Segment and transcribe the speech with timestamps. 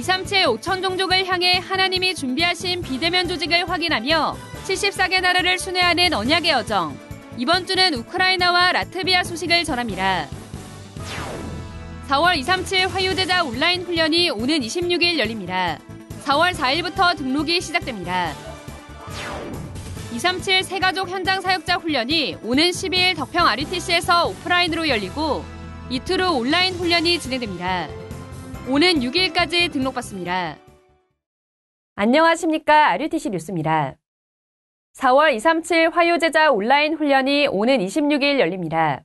[0.00, 4.34] 237 5천 종족을 향해 하나님이 준비하신 비대면 조직을 확인하며
[4.64, 6.98] 74개 나라를 순회하는 언약의 여정.
[7.36, 10.26] 이번 주는 우크라이나와 라트비아 소식을 전합니다.
[12.08, 15.78] 4월 237 화요제자 온라인 훈련이 오는 26일 열립니다.
[16.24, 18.32] 4월 4일부터 등록이 시작됩니다.
[20.14, 25.44] 237 세가족 현장 사역자 훈련이 오는 12일 덕평 RUTC에서 오프라인으로 열리고
[25.90, 27.99] 이틀 후 온라인 훈련이 진행됩니다.
[28.70, 30.56] 오는 6일까지 등록받습니다.
[31.96, 32.90] 안녕하십니까.
[32.92, 33.96] RUTC 뉴스입니다.
[34.96, 39.02] 4월 237 화요제자 온라인 훈련이 오는 26일 열립니다.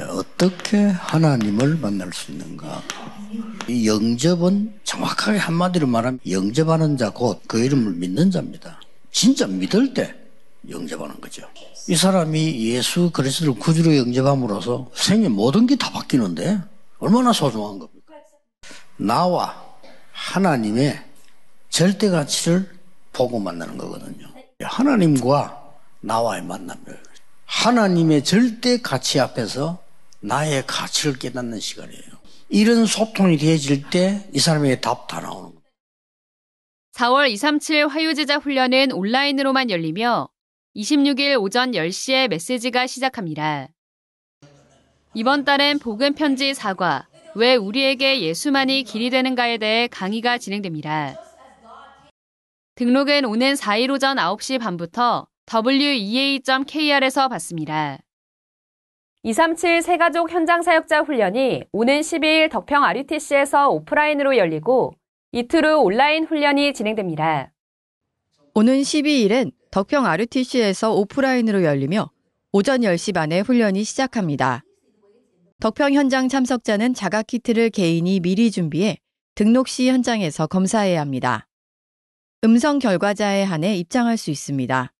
[0.00, 2.82] 어떻게 하나님을 만날 수 있는가?
[3.68, 8.80] 이 영접은 정확하게 한마디로 말하면 영접하는 자 곧 그 이름을 믿는 자입니다.
[9.10, 10.14] 진짜 믿을 때
[10.70, 11.42] 영접하는 거죠.
[11.88, 16.58] 이 사람이 예수 그리스도를 구주로 영접함으로써 생의 모든 게 다 바뀌는데
[16.98, 18.01] 얼마나 소중한 겁니까?
[18.96, 19.62] 나와
[20.12, 21.02] 하나님의
[21.70, 22.68] 절대 가치를
[23.12, 24.26] 보고 만나는 거거든요.
[24.60, 25.60] 하나님과
[26.00, 27.02] 나와의 만남을
[27.46, 29.82] 하나님의 절대 가치 앞에서
[30.20, 32.02] 나의 가치를 깨닫는 시간이에요.
[32.48, 35.62] 이런 소통이 되어질 때 이 사람에게 답 다 나오는 거예요.
[36.94, 40.28] 4월 237 화요제자 훈련은 온라인으로만 열리며
[40.76, 43.68] 26일 오전 10시에 메시지가 시작합니다.
[45.14, 51.14] 이번 달엔 복음 편지 사과, 왜 우리에게 예수만이 길이 되는가에 대해 강의가 진행됩니다.
[52.74, 55.26] 등록은 오는 4일 오전 9시 반부터
[55.66, 57.98] wea.kr에서 받습니다.
[59.22, 64.94] 237 세가족 현장 사역자 훈련이 오는 12일 덕평 RUTC에서 오프라인으로 열리고
[65.30, 67.52] 이틀 후 온라인 훈련이 진행됩니다.
[68.54, 72.10] 오는 12일엔 덕평 RUTC에서 오프라인으로 열리며
[72.52, 74.62] 오전 10시 반에 훈련이 시작합니다.
[75.62, 78.98] 덕평 현장 참석자는 자가 키트를 개인이 미리 준비해
[79.36, 81.46] 등록 시 현장에서 검사해야 합니다.
[82.42, 84.92] 음성 결과자에 한해 입장할 수 있습니다.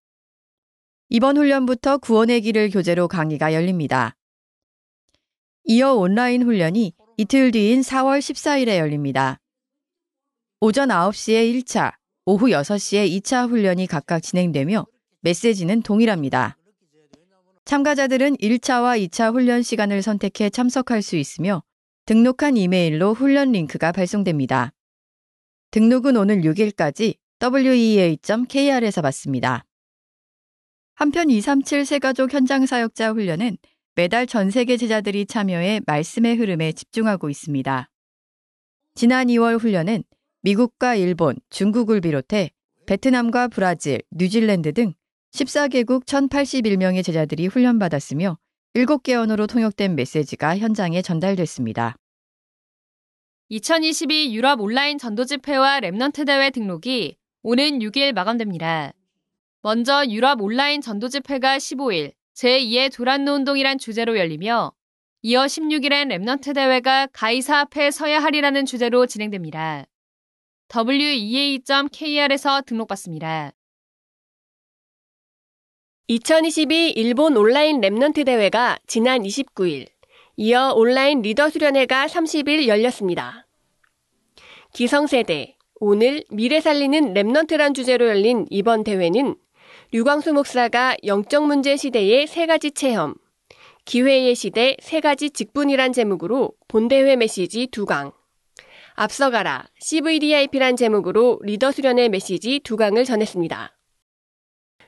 [1.09, 4.15] 이번 훈련부터 구원의 길을 교재로 강의가 열립니다.
[5.65, 9.41] 이어 온라인 훈련이 이틀 뒤인 4월 14일에 열립니다.
[10.61, 14.87] 오전 9시에 1차, 오후 6시에 2차 훈련이 각각 진행되며
[15.23, 16.57] 메시지는 동일합니다.
[17.65, 21.63] 참가자들은 1차와 2차 훈련 시간을 선택해 참석할 수 있으며
[22.07, 24.73] 등록한 이메일로 훈련 링크가 발송됩니다.
[25.71, 29.65] 등록은 오늘 6일까지 wea.kr에서 받습니다.
[30.95, 33.57] 한편 237 새가족 현장 사역자 훈련은
[33.95, 37.89] 매달 전 세계 제자들이 참여해 말씀의 흐름에 집중하고 있습니다.
[38.95, 40.05] 지난 2월 훈련은
[40.43, 42.51] 미국과 일본, 중국을 비롯해
[42.87, 44.95] 베트남과 브라질, 뉴질랜드 등
[45.33, 48.37] 14개국 1,081명의 제자들이 훈련받았으며
[48.75, 51.97] 7개 언어로 통역된 메시지가 현장에 전달됐습니다.
[53.49, 58.93] 2022 유럽 온라인 전도집회와 Remnant 대회 등록이 오는 6일 마감됩니다.
[59.63, 64.73] 먼저 유럽 온라인 전도집회가 15일 제2의 두란노 운동이란 주제로 열리며
[65.23, 69.87] 이어 16일엔 Remnant 대회가 가이사 앞에 서야 하리라는 주제로 진행됩니다.
[70.75, 73.53] wea.kr에서 등록받습니다.
[76.15, 79.87] 2022 일본 온라인 Remnant 대회가 지난 29일,
[80.37, 83.47] 이어 온라인 리더 수련회가 30일 열렸습니다.
[84.75, 89.37] 기성세대, 오늘 미래 살리는 Remnant란 주제로 열린 이번 대회는
[89.93, 93.15] 류광수 목사가 영적 문제 시대의 세 가지 체험,
[93.87, 98.13] 기회의 시대 세 가지 직분이란 제목으로 본대회 메시지 두 강,
[98.97, 103.79] 앞서가라 CVDIP란 제목으로 리더 수련회 메시지 두 강을 전했습니다.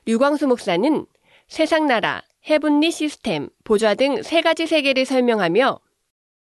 [0.05, 1.07] 류광수 목사는
[1.47, 5.79] 세상 나라, heavenly 시스템, 보좌 등 세 가지 세계를 설명하며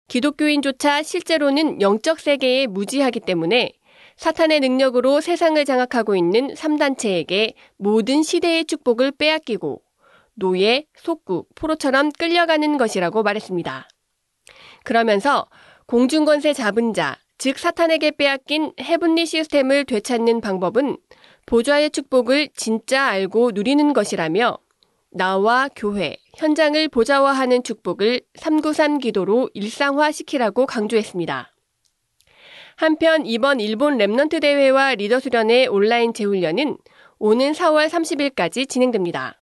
[0.07, 3.74] 기독교인조차 실제로는 영적 세계에 무지하기 때문에
[4.18, 9.81] 사탄의 능력으로 세상을 장악하고 있는 3단체에게 모든 시대의 축복을 빼앗기고
[10.35, 13.88] 노예, 속국, 포로처럼 끌려가는 것이라고 말했습니다.
[14.83, 15.48] 그러면서
[15.88, 20.98] 공중권세 잡은 자, 즉 사탄에게 빼앗긴 헤븐리 시스템을 되찾는 방법은
[21.45, 24.57] 보좌의 축복을 진짜 알고 누리는 것이라며
[25.17, 31.53] 나와 교회, 현장을 보좌화하는 축복을 393 기도로 일상화시키라고 강조했습니다.
[32.75, 36.75] 한편 이번 일본 Remnant 대회와 리더 수련회 온라인 재훈련은
[37.17, 39.41] 오는 4월 30일까지 진행됩니다.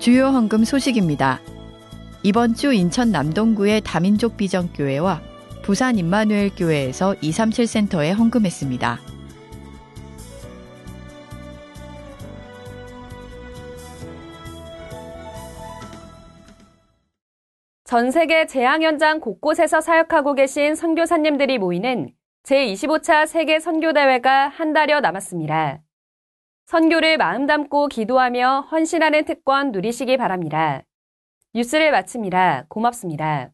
[0.00, 1.40] 주요 헌금 소식입니다.
[2.22, 5.22] 이번 주 인천 남동구의 다민족 비전교회와
[5.62, 9.13] 부산 임마누엘 교회에서 237 센터에 헌금했습니다.
[17.94, 22.12] 전 세계 재앙 현장 곳곳에서 사역하고 계신 선교사님들이 모이는
[22.42, 25.80] 제25차 세계 선교대회가 한 달여 남았습니다.
[26.66, 30.82] 선교를 마음 담고 기도하며 헌신하는 특권 누리시기 바랍니다.
[31.54, 32.64] 뉴스를 마칩니다.
[32.68, 33.52] 고맙습니다.